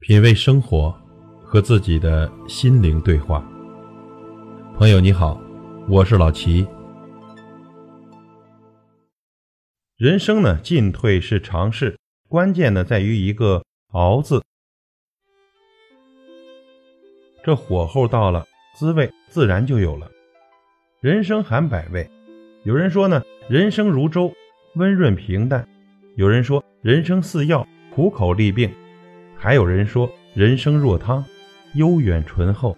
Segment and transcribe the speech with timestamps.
[0.00, 0.96] 品味生活，
[1.42, 3.44] 和自己的心灵对话。
[4.76, 5.40] 朋友你好，
[5.88, 6.64] 我是老齐。
[9.96, 11.98] 人生呢，进退是常事，
[12.28, 14.40] 关键呢在于一个“熬”字。
[17.42, 18.46] 这火候到了，
[18.76, 20.08] 滋味自然就有了。
[21.00, 22.08] 人生含百味，
[22.62, 24.32] 有人说呢，人生如粥，
[24.76, 25.64] 温润平淡；
[26.14, 28.72] 有人说，人生似药，苦口利病。
[29.40, 31.24] 还有人说人生若汤，
[31.74, 32.76] 悠远醇厚。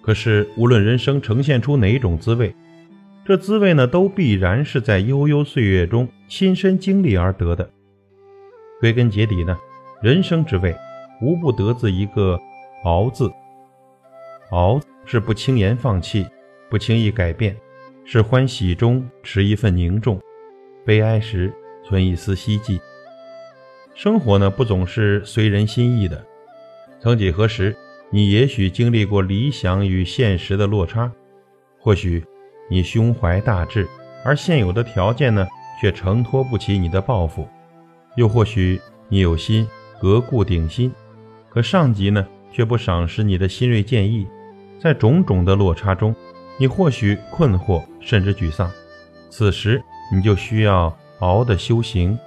[0.00, 2.54] 可是无论人生呈现出哪种滋味，
[3.24, 7.68] 这滋味呢，都必然是在悠悠岁月中亲身经历而得的。
[8.80, 9.58] 归根结底呢，
[10.00, 10.74] 人生之味
[11.20, 12.40] 无不得自一个
[12.84, 13.30] “熬”字。
[14.52, 16.24] 熬是不轻言放弃，
[16.70, 17.54] 不轻易改变，
[18.04, 20.18] 是欢喜中持一份凝重，
[20.84, 21.52] 悲哀时
[21.84, 22.80] 存一丝希冀。
[23.96, 26.22] 生活呢，不总是随人心意的。
[27.00, 27.74] 曾几何时，
[28.10, 31.10] 你也许经历过理想与现实的落差；
[31.80, 32.22] 或许
[32.68, 33.88] 你胸怀大志，
[34.22, 35.46] 而现有的条件呢，
[35.80, 37.48] 却承托不起你的抱负；
[38.16, 39.66] 又或许你有心
[39.98, 40.92] 革故鼎新，
[41.48, 44.26] 可上级呢，却不赏识你的新锐建议。
[44.78, 46.14] 在种种的落差中，
[46.58, 48.70] 你或许困惑，甚至沮丧。
[49.30, 49.82] 此时，
[50.14, 52.18] 你就需要熬的修行。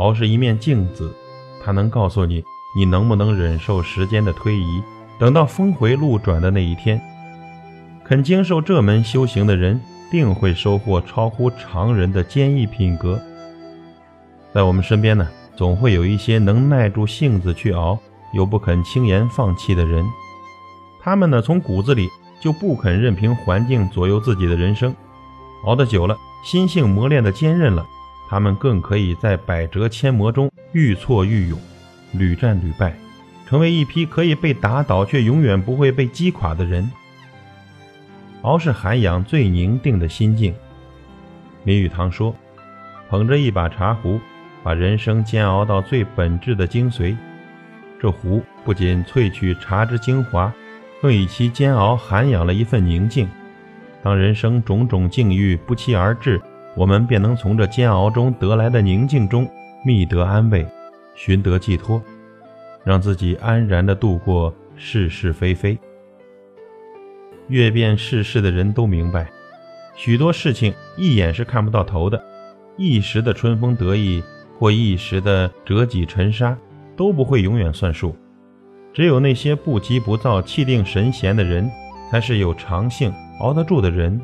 [0.00, 1.14] 熬是一面镜子，
[1.62, 2.42] 它能告诉你
[2.74, 4.82] 你能不能忍受时间的推移。
[5.18, 6.98] 等到峰回路转的那一天，
[8.02, 9.78] 肯经受这门修行的人，
[10.10, 13.20] 定会收获超乎常人的坚毅品格。
[14.54, 17.98] 在我们身边呢，总会有一些能耐住性子去熬，
[18.32, 20.02] 又不肯轻言放弃的人。
[21.02, 22.08] 他们呢，从骨子里
[22.40, 24.96] 就不肯任凭环境左右自己的人生。
[25.66, 27.86] 熬得久了，心性磨练的坚韧了。
[28.30, 31.58] 他们更可以在百折千磨中愈挫愈勇，
[32.12, 32.94] 屡战屡败，
[33.44, 36.88] 成为一批可以被打倒却永远不会被击垮的人。
[38.42, 40.54] 熬是涵养最宁定的心境。
[41.64, 42.32] 林语堂说
[43.10, 44.20] ：“捧着一把茶壶，
[44.62, 47.16] 把人生煎熬到最本质的精髓。
[48.00, 50.52] 这壶不仅萃取茶之精华，
[51.02, 53.28] 更以其煎熬涵养了一份宁静。
[54.04, 56.40] 当人生种种境遇不期而至。”
[56.76, 59.48] 我们便能从这煎熬中得来的宁静中
[59.84, 60.66] 觅得安慰，
[61.14, 62.02] 寻得寄托，
[62.84, 65.78] 让自己安然地度过是是非非。
[67.48, 69.28] 阅遍世事的人都明白，
[69.96, 72.22] 许多事情一眼是看不到头的，
[72.76, 74.22] 一时的春风得意
[74.58, 76.56] 或一时的折戟沉沙
[76.96, 78.14] 都不会永远算数。
[78.92, 81.68] 只有那些不急不躁、气定神闲的人，
[82.10, 84.20] 才是有长性、熬得住的人。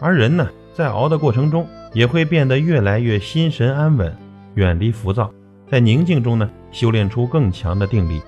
[0.00, 0.48] 而人呢？
[0.74, 4.16] 在熬的过程中，也会变得越来越心神安稳，
[4.54, 5.30] 远离浮躁，
[5.70, 8.22] 在宁静中呢，修炼出更强的定力。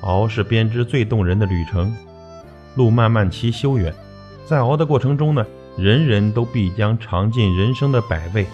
[0.00, 1.94] 熬是编织最动人的旅程，
[2.74, 3.94] 路漫漫其修远，
[4.46, 5.44] 在熬的过程中呢，
[5.76, 8.46] 人人都必将尝尽人生的百味，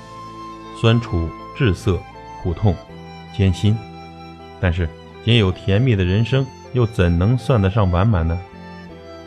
[0.80, 1.98] 酸楚、滞涩、
[2.42, 2.74] 苦痛、
[3.32, 3.76] 艰辛。
[4.60, 4.88] 但是，
[5.24, 8.36] 仅有甜蜜的人生，又怎能算得上完满呢？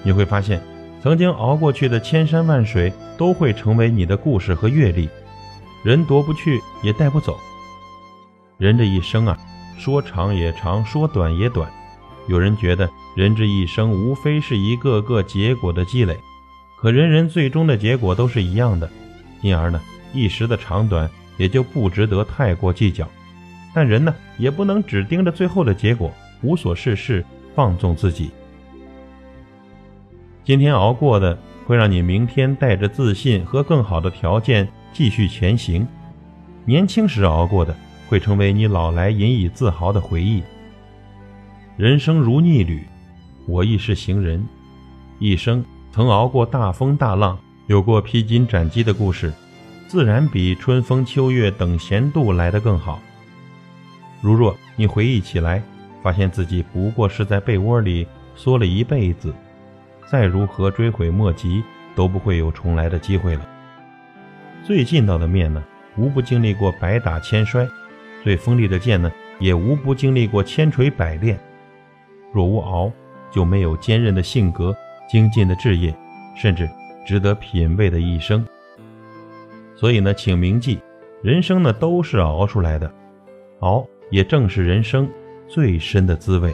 [0.04, 0.62] 你会发现。
[1.02, 5.10] 曾经熬过去的千山万水，都会成为你的故事和阅历。
[5.84, 7.40] 人夺不去，也带不走。
[8.58, 9.36] 人这一生啊，
[9.80, 11.68] 说长也长，说短也短。
[12.28, 16.16] 有人觉得人这一生无非是一个个结果的积累，
[16.80, 18.88] 可人人最终的结果都是一样的，
[19.42, 19.82] 因而呢，
[20.14, 23.10] 一时的长短也就不值得太过计较。
[23.74, 26.14] 但人呢，也不能只盯着最后的结果，
[26.44, 27.26] 无所事事，
[27.56, 28.30] 放纵自己。
[30.44, 31.38] 今天熬过的，
[31.68, 35.86] 会让你明天带着自信和更好的条件继续前行；
[36.66, 37.76] 年轻时熬过的，
[38.10, 40.42] 会成为你老来引以自豪的回忆。
[41.78, 42.84] 人生如逆旅，
[43.48, 44.44] 我亦是行人，
[45.20, 47.38] 一生曾熬过大风大浪，
[47.68, 49.32] 有过披荆斩棘的故事，
[49.88, 53.00] 自然比春风秋月等闲度来得更好。
[54.22, 55.62] 如若你回忆起来，
[56.02, 59.32] 发现自己不过是在被窝里缩了一辈子。
[60.12, 61.64] 再如何追悔莫及，
[61.96, 63.48] 都不会有重来的机会了。
[64.62, 65.64] 最劲道的面呢，
[65.96, 67.66] 无不经历过百打千摔；
[68.22, 69.10] 最锋利的剑呢，
[69.40, 71.40] 也无不经历过千锤百炼。
[72.34, 72.92] 若无熬，
[73.32, 74.76] 就没有坚韧的性格、
[75.10, 75.96] 精进的志业，
[76.36, 76.70] 甚至
[77.08, 78.46] 值得品味的一生。
[79.78, 80.82] 所以呢，请铭记，
[81.24, 82.94] 人生呢都是熬出来的，
[83.62, 85.10] 熬也正是人生
[85.48, 86.54] 最深的滋味。